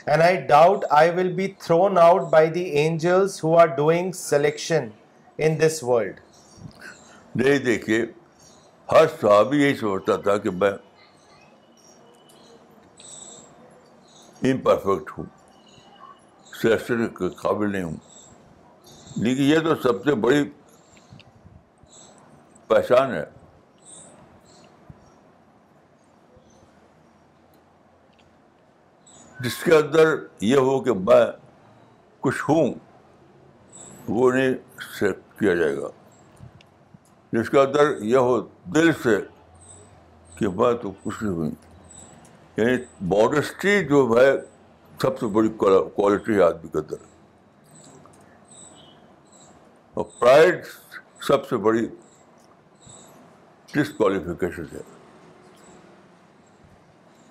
[0.06, 4.90] And I doubt I will be thrown out by the angels who are doing selection
[5.38, 6.20] in this world
[7.36, 8.06] نہیں دیکھیے،
[8.92, 10.72] ہر صحابی یہی سوچتا تھا کہ میں
[14.42, 15.26] imperfect ہوں
[16.62, 17.98] selection کے قابل نہیں ہوں۔
[19.16, 20.44] لیکن یہ تو سب سے بڑی
[22.68, 23.43] پہچان ہے۔
[29.44, 31.26] جس کے اندر یہ ہو کہ میں
[32.20, 32.74] کچھ ہوں،
[34.10, 34.54] وہ نہیں
[35.00, 35.88] سلیکٹ کیا جائے گا۔
[37.32, 38.42] جس کے اندر یہ ہو
[38.76, 39.22] دل سے
[40.36, 41.52] کہ میں تو کچھ نہیں ہوئی
[42.58, 44.32] یعنی ماڈسٹی جو ہے،
[45.02, 46.96] سب سے بڑی کوالٹی ہے آدمی کے اندر۔
[49.94, 50.66] اور پرائڈ
[51.22, 51.88] سب سے بڑی
[53.74, 54.82] ڈسکوالیفیکیشن ہے۔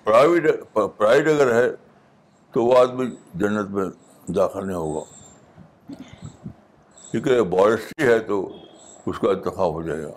[0.03, 0.43] پرائیویٹ
[0.73, 1.92] پرائڈ اگر ہے
[2.53, 3.85] تو وہ آدمی جنت میں
[4.31, 5.05] داخل نہیں ہوگا۔
[7.11, 8.57] کیونکہ بارسٹی ہے تو
[9.05, 10.11] اس کا انتخاب ہو جائے گا۔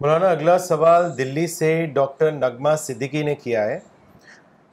[0.00, 3.80] مولانا، اگلا سوال دلی سے ڈاکٹر نغمہ صدیقی نے کیا ہے۔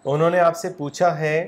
[0.05, 1.47] انہوں نے آپ سے پوچھا ہے،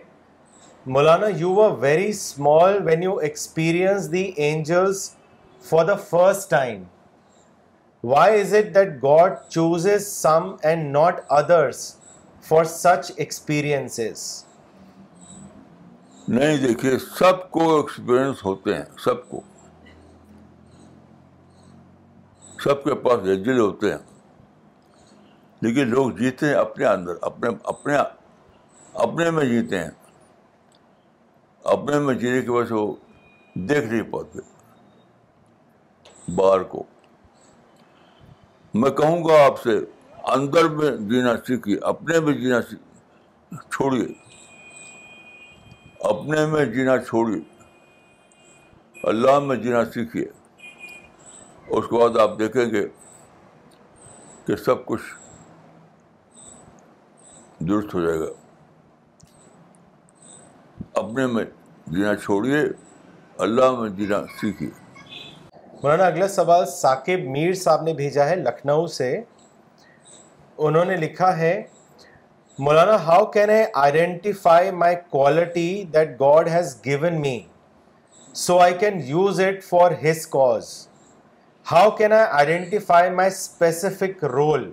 [0.86, 5.16] مولانا you are very small when you experience the angels
[5.64, 6.84] for the first time
[8.04, 11.95] why is it that God chooses some and not others
[12.41, 14.45] for such experiences
[16.28, 19.41] نہیں، دیکھیے، سب کو ایکسپیرئنس ہوتے ہیں، سب کو۔
[22.64, 23.97] سب کے پاس ایجل ہوتے ہیں۔
[25.62, 27.97] لیکن لوگ جیتے ہیں اپنے اندر، اپنے اپنے
[28.93, 29.91] اپنے میں جیتے ہیں۔
[31.64, 32.95] اپنے میں جینے کی وجہ سے وہ
[33.56, 34.39] دیکھ نہیں پاتے۔
[36.36, 36.84] باہر کو۔
[38.74, 39.80] میں کہوں گا آپ سے،
[40.24, 42.62] اندر میں جینا سیکھیے اپنے میں جینا
[43.70, 44.08] چھوڑیے۔
[46.00, 47.42] اپنے میں جینا چھوڑیے۔
[49.04, 50.26] اللہ میں جینا سیکھیے
[51.68, 52.88] اس کے بعد آپ دیکھیں گے
[54.46, 55.16] کہ سب کچھ
[57.60, 58.26] درست ہو جائے گا۔
[60.94, 61.46] اپنے میں
[61.88, 62.60] جینا چھوڑیے،
[63.38, 64.81] اللہ میں جینا سیکھیے
[65.84, 69.10] مولانا، اگلا سوال ثاقب میر صاحب نے بھیجا ہے لکھنؤ سے۔
[70.58, 71.54] انہوں نے لکھا ہے،
[72.60, 77.40] مولانا how can I identify my quality that God has given me
[78.36, 80.70] so I can use it for his cause
[81.66, 84.72] how can I identify my specific role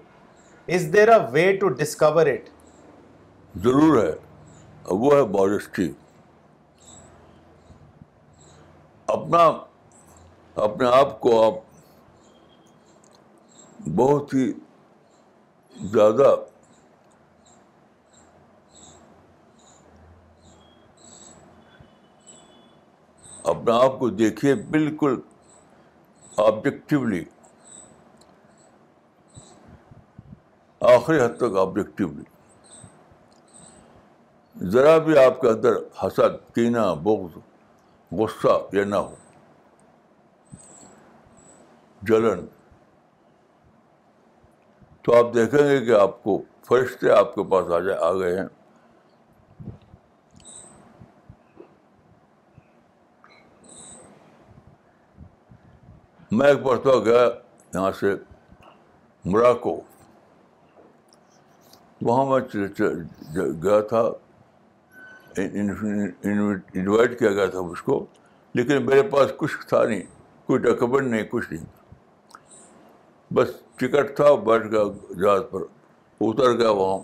[0.69, 2.49] is there a way to discover it
[3.65, 4.13] ضرور ہے۔
[4.85, 5.91] وہ ہے بارسٹی
[9.07, 9.49] اپنا
[10.59, 11.55] اپنے آپ کو آپ
[13.97, 14.53] بہت ہی
[15.77, 16.35] زیادہ
[23.45, 25.21] اپنے آپ کو دیکھیے بالکل
[26.37, 27.25] آبجیکٹیولی
[30.81, 32.25] آخری حد تک آبجیکٹیولی
[34.57, 37.39] ذرا بھی آپ کے اندر حسد، کینہ، بغض،
[38.13, 39.15] غصہ یا نہ ہو۔
[42.03, 42.47] جلن۔
[45.03, 48.41] تو آپ دیکھیں گے کہ آپ کو فرشتے آپ کے پاس آ جائے، آ گئے
[48.41, 48.47] ہیں۔
[56.31, 57.29] میں ایک مرتبہ گیا
[57.75, 58.15] یہاں سے
[59.25, 59.81] مراکو۔
[62.03, 62.41] وہاں میں
[63.63, 64.03] گیا تھا۔
[66.75, 68.07] انوائٹ کیا گیا تھا مجھ کو،
[68.55, 70.03] لیکن میرے پاس کچھ تھا نہیں،
[70.47, 71.78] کوئی ڈاکومنٹ نہیں، کچھ نہیں۔
[73.35, 74.83] بس ٹکٹ تھا، بیٹھ گیا
[75.21, 75.61] جہاز پر،
[76.21, 76.99] اتر گیا وہاں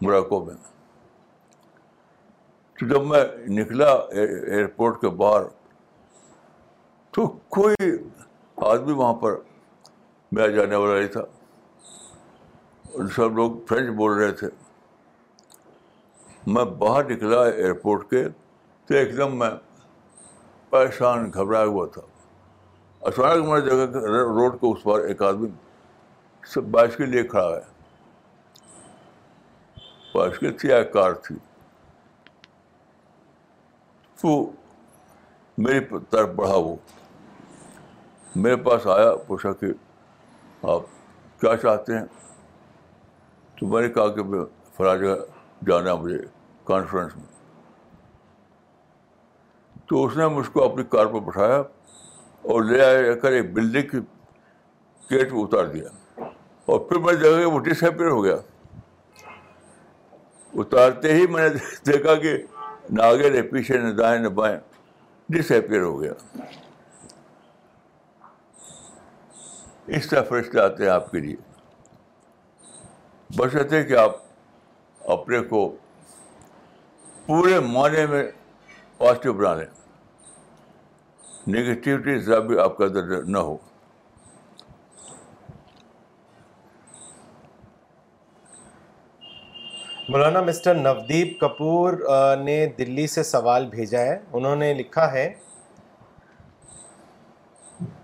[0.00, 0.54] مراکو میں۔
[2.74, 5.42] تو جب میں نکلا ایئرپورٹ کے باہر،
[7.10, 7.92] تو کوئی
[8.56, 9.36] آدمی وہاں پر
[10.32, 11.24] میں جانے والا نہیں تھا۔
[13.16, 14.46] سب لوگ فرینچ بول رہے تھے۔
[16.46, 18.28] میں باہر نکلا ایئرپورٹ کے،
[18.86, 19.50] تو ایک دم میں
[20.70, 22.02] پریشان گھبرایا ہوا تھا۔
[23.02, 25.48] اچانک میری جگہ روڈ کے اس پر ایک آدمی
[26.46, 27.60] سب بائسکل لیے کھڑا ہے۔
[30.14, 31.36] بائسکل تھی یا کار تھی؟
[34.24, 34.50] وہ
[35.58, 35.80] میری
[36.10, 36.76] طرف بڑھا وہ۔
[38.36, 39.66] میرے پاس آیا، پوچھا کہ
[40.62, 40.80] آپ
[41.40, 42.06] کیا چاہتے ہیں؟
[43.60, 44.44] تو میں نے کہا کہ میں
[44.76, 45.14] فلاں جگہ
[45.66, 46.18] جانا مجھے
[46.64, 47.26] کانفرنس میں۔
[49.86, 51.62] تو اس نے مجھ کو اپنی کار پر بٹھایا۔
[52.42, 53.98] اور لے آیا کر ایک بلڈنگ کی
[55.10, 55.88] گیٹ میں اتار دیا۔
[56.66, 58.36] اور پھر میں جگہ وہ ڈس ہیپیئر ہو گیا۔
[60.54, 61.54] اتارتے ہی میں نے
[61.92, 62.42] دیکھا کہ
[62.90, 64.58] نہ آگے نہ پیچھے، نہ دائیں، نہ بائیں
[65.28, 66.12] ڈس ہیپیئر ہو گیا۔
[69.86, 71.36] اس طرح فرشتے آتے ہیں آپ کے لیے۔
[73.36, 74.16] بشرطے کہ آپ
[75.00, 75.76] اپنے کو
[77.26, 78.30] پورے معنی میں
[78.98, 79.81] پازیٹیو بنا لیں۔
[81.46, 83.56] نگیٹیوٹی ذرا بھی آپ کا اندر نہ ہو
[90.08, 91.92] مولانا مسٹر نودیپ کپور
[92.38, 95.28] نے دلی سے سوال بھیجا ہے انہوں نے لکھا ہے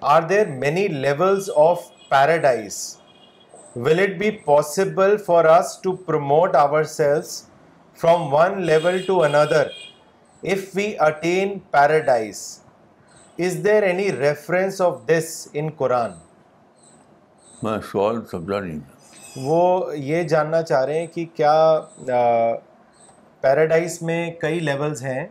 [0.06, 2.84] are there many levels of paradise
[3.76, 6.56] will it be possible for us to promote
[6.92, 7.42] ourselves
[7.98, 9.68] from one level to another
[10.42, 12.40] if we attain paradise
[13.38, 16.10] is there any reference of this in Quran
[17.62, 18.78] میں سوال سمجھا نہیں
[19.44, 21.54] وہ یہ جاننا چاہ رہے ہیں کہ کیا
[23.40, 25.26] پیراڈائز میں کئی لیولز ہیں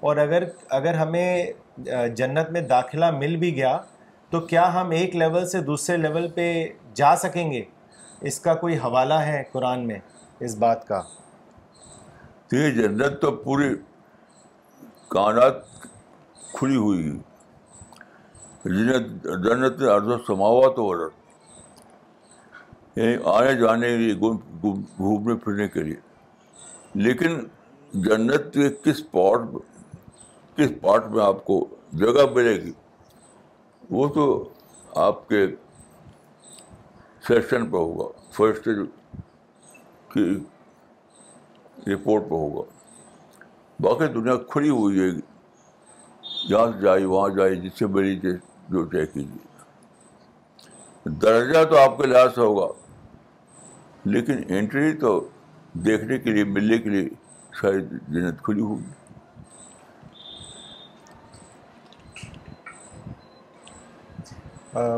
[0.00, 1.52] اور اگر اگر ہمیں
[2.16, 3.76] جنت میں داخلہ مل بھی گیا
[4.30, 6.46] تو کیا ہم ایک لیول سے دوسرے لیول پہ
[6.94, 7.62] جا سکیں گے؟
[8.20, 9.98] اس کا کوئی حوالہ ہے قرآن میں
[10.40, 11.00] اس بات کا؟
[12.52, 13.74] یہ جنت تو پوری
[15.08, 15.54] کائنات
[16.54, 17.18] کھلی ہوئی
[18.64, 21.12] جنت جنت ارض و سماوات و عرت
[22.98, 25.96] یعنی آنے جانے کے لیے گھومنے پھرنے کے لیے۔
[26.94, 27.40] لیکن
[27.92, 29.40] جنت کے کس پارٹ
[30.56, 32.72] کس پارٹ میں آپ کو جگہ ملے گی؟
[33.90, 34.48] وہ تو
[34.94, 35.46] آپ کے
[37.28, 38.68] سیشن پہ ہوگا، فرسٹ
[40.12, 40.38] کی
[41.86, 42.70] رپورٹ پہ ہوگا۔
[43.80, 45.10] باقی دنیا کھلی ہوئی ہے
[46.48, 48.20] جہاں سے جائے وہاں جائے جس سے بڑی
[48.68, 49.46] جو طے کیجیے۔
[51.22, 52.66] درجہ تو آپ کے لحاظ سے ہوگا،
[54.04, 55.28] لیکن انٹری تو
[55.86, 57.08] دیکھنے کے لیے، ملنے کے لیے
[57.60, 58.90] شاید جنت کھلی ہوگی۔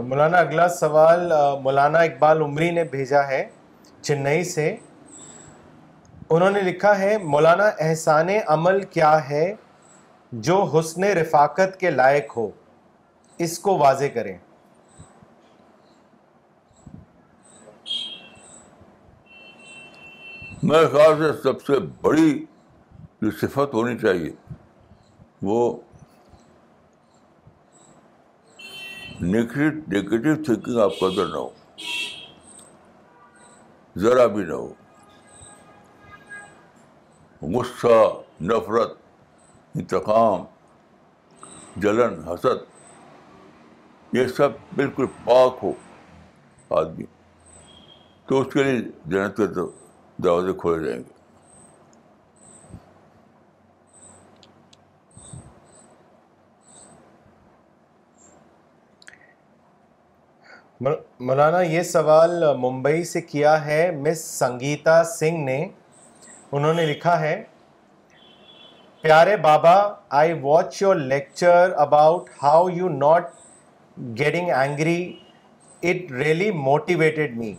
[0.07, 3.49] مولانا، اگلا سوال مولانا اقبال عمری نے بھیجا ہے
[4.03, 4.77] چنئی سے۔
[6.31, 9.55] انہوں نے لکھا ہے، مولانا احسان عمل کیا ہے
[10.33, 12.51] جو حسن رفاقت کے لائق ہو؟
[13.41, 14.39] اس کو واضح کریں۔
[20.63, 22.45] میرے خیال سے سب سے بڑی
[23.23, 24.55] جو صفت ہونی چاہیے،
[25.43, 25.81] وہ
[29.23, 31.51] نگیٹو تھنکنگ آپ کا اندر نہ ہو۔
[33.97, 34.73] ذرا بھی نہ ہو۔
[37.43, 38.93] غصہ، نفرت،
[39.75, 40.45] انتقام،
[41.77, 42.80] جلن، حسد
[44.13, 45.73] یہ سب بالکل پاک ہو
[46.71, 47.05] آدمی۔
[48.27, 49.47] تو اس کے لیے جنت کے
[50.23, 51.21] دروازے کھولے جائیں گے۔
[61.21, 65.69] مولانا، یہ سوال ممبئی سے کیا ہے؟ مس سنگیتا سنگھ نے،
[66.53, 67.45] انہوں نے لکھا ہے،
[69.01, 73.40] پیارے بابا، I watch your lecture about how you not
[74.19, 75.19] getting angry
[75.83, 77.55] it really motivated me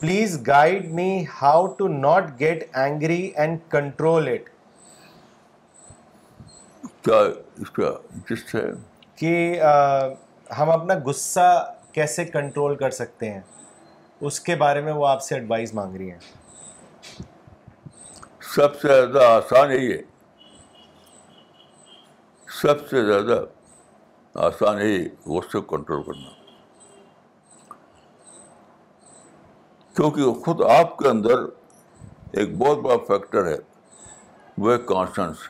[0.00, 4.48] please guide me how to not get angry and control it
[7.02, 7.18] کیا
[7.60, 8.64] اس کا انٹرسٹ ہے
[9.16, 9.60] کہ
[10.58, 11.48] ہم اپنا غصہ
[11.92, 13.40] کیسے کنٹرول کر سکتے ہیں؟
[14.20, 16.18] اس کے بارے میں وہ آپ سے ایڈوائز مانگ رہی ہیں۔
[18.54, 20.02] سب سے زیادہ آسان یہی ہے
[22.48, 23.44] سب سے زیادہ
[24.36, 26.30] آسان یہی غصے کو کنٹرول کرنا
[29.96, 31.44] کیونکہ خود آپ کے اندر
[32.32, 33.56] ایک بہت بڑا فیکٹر ہے
[34.58, 35.48] وہ ہے کانشنس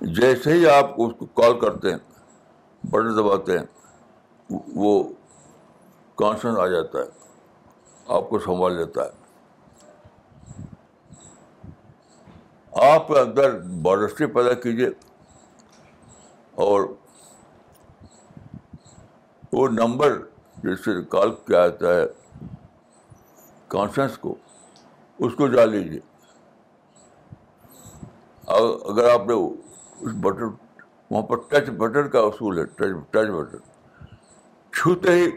[0.00, 1.98] جیسے ہی آپ اس کو کال کرتے ہیں
[2.84, 3.66] بٹن دباتے ہیں
[4.76, 4.92] وہ
[6.18, 9.24] کانشنس آ جاتا ہے آپ کو سنبھال لیتا ہے
[12.72, 14.90] آپ کے اندر بارسٹری پیدا کیجیے
[16.56, 16.80] اور
[19.52, 20.18] وہ نمبر
[20.56, 22.04] جس سے کال کیا جاتا ہے،
[23.68, 24.34] کانفرنس کو،
[25.18, 26.00] اس کو جا لیجیے
[28.88, 30.44] اگر آپ نے اس بٹن،
[31.10, 33.58] وہاں پر ٹچ بٹن کا اصول ہے، ٹچ ٹچ بٹن۔
[34.72, 35.30] چھوتے ہی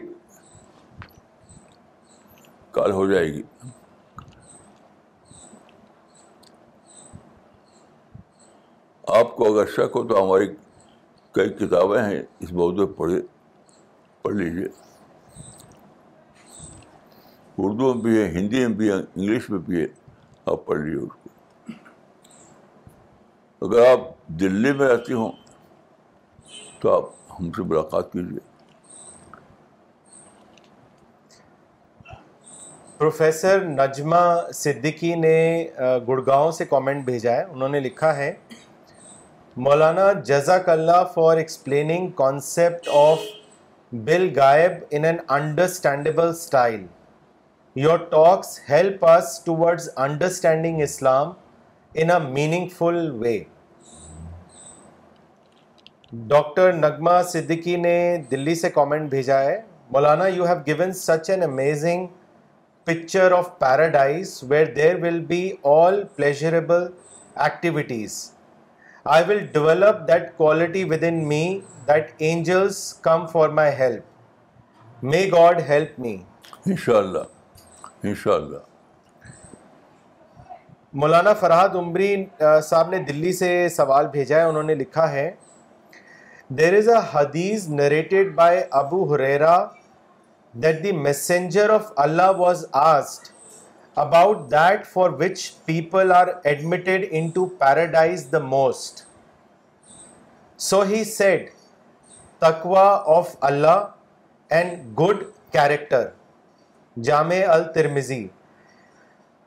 [2.70, 3.42] کال ہو جائے گی۔
[9.08, 10.56] آپ کو اگر شک ہو تو ہماری
[11.34, 13.20] کئی کتابیں ہیں، اس موضوع پڑھے،
[14.22, 14.66] پڑھ لیجیے
[17.58, 19.86] اردو میں بھی ہے، ہندی میں بھی ہے، انگلش میں بھی ہے،
[20.50, 21.28] آپ پڑھ لیجیے اس کو۔
[23.62, 24.00] اگر آپ
[24.40, 25.32] دلی میں رہتی ہوں،
[26.80, 27.04] تو آپ
[27.40, 28.48] ہم سے ملاقات کیجیے
[32.98, 34.24] پروفیسر نجمہ
[34.54, 35.66] صدیقی نے
[36.08, 38.32] گڑگاؤں سے کامنٹ بھیجا ہے۔ انہوں نے لکھا ہے
[39.64, 43.18] مولانا جزاک اللہ فار ایکسپلیننگ کانسیپٹ آف
[43.92, 46.84] بل گائب in an understandable style
[47.76, 51.32] your talks help us towards understanding Islam
[51.92, 52.18] in a
[52.78, 53.38] meaningful way
[56.30, 61.42] doctor نغمہ صدیقی نے دلی سے کامنٹ بھیجا ہے، مولانا you have given such an
[61.42, 62.06] amazing
[62.86, 66.88] picture of paradise where there will be all pleasurable
[67.36, 68.20] activities
[69.04, 75.60] I will develop that quality within me that angels come for my help may God
[75.68, 76.16] help me
[76.66, 78.68] ان شاء اللہ ان شاء اللہ
[80.92, 82.14] مولانا فرحت عمری
[82.64, 85.30] صاحب نے دلی سے سوال بھیجا ہے انہوں نے لکھا ہے
[86.48, 89.56] دیر از اے حدیث narrated by Abu Hurairah
[90.54, 93.32] that the messenger of Allah was asked
[94.00, 99.02] about that for which people are admitted into paradise the most
[100.58, 101.50] so he said
[102.42, 103.84] تخوا of Allah
[104.50, 105.22] and good
[105.52, 106.08] character
[106.96, 108.26] جامع الطرزی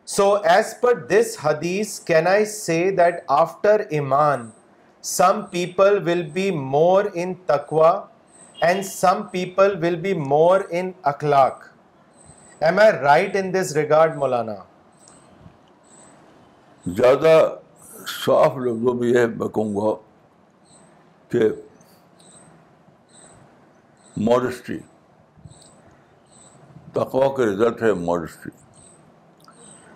[0.07, 4.49] so as per this حدیث can I see that after ایمان
[5.03, 7.91] some people will be more in تکوا
[8.61, 11.63] and some people will be more in اخلاق
[12.63, 14.53] am I right in this regard مولانا
[16.85, 17.55] زیادہ
[18.07, 19.93] صاف لفظوں میں یہ میں کہوں گا
[21.29, 21.49] کہ
[24.17, 24.77] ماڈسٹی
[26.93, 28.49] تقوا کے رزلٹ ہے ماڈسٹی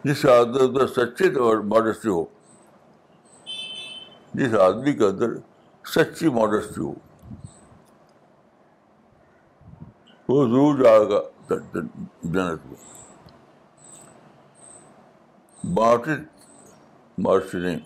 [0.04, 2.26] جس آدمی کے سچی طور ماڈسٹی ہو،
[4.34, 5.36] جس آدمی کے اندر
[5.86, 6.94] سچی ماڈسٹی ہو،
[10.30, 12.76] وہ ضرور جائے گا۔ ڈنر کو
[15.74, 16.24] باٹل
[17.18, 17.78] مارشلیں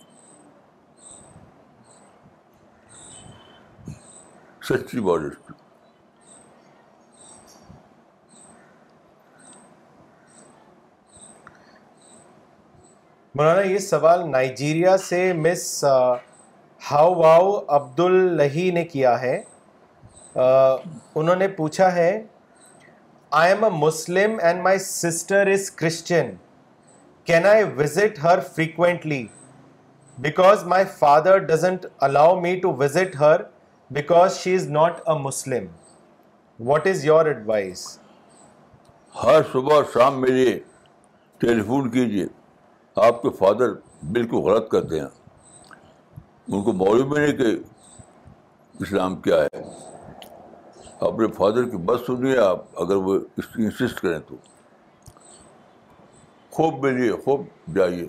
[4.68, 5.52] سچی بارش کی
[13.34, 15.84] مولانا، یہ سوال نائجیریا سے مس
[16.80, 19.42] ہاؤ واؤ عبد الہی نے کیا ہے؟
[20.36, 22.12] انہوں نے پوچھا ہے
[23.34, 26.30] I am a Muslim and my sister is Christian
[27.24, 29.26] can I visit her frequently
[30.18, 33.40] because my father doesn't allow me to visit her
[33.90, 35.66] because she is not a Muslim
[36.60, 37.98] what is your advise
[39.24, 40.58] ہر صبح شام میرے
[41.38, 42.26] ٹیلی phone کیجیے
[42.96, 43.72] آپ کے father
[44.12, 45.08] بالکل غلط کرتے ہیں۔
[46.48, 47.56] ان کو معلوم ہی نہیں کہ
[48.80, 49.62] اسلام کیا ہے۔
[51.04, 53.20] اپنے فادر کی بات سنیے آپ، اگر وہ
[53.58, 54.36] انسسٹ کریں تو۔
[56.50, 58.04] خوب ملیے، خوب جائیے۔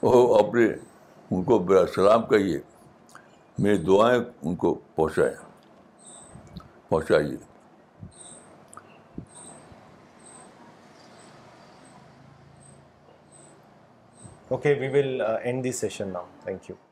[0.00, 0.66] اور اپنے
[1.30, 2.58] ان کو برا سلام کہیے۔
[3.58, 5.34] میری دعائیں ان کو پہنچائیں۔
[6.88, 7.36] پہنچائیے۔
[14.48, 16.89] Okay we will end this session now thank you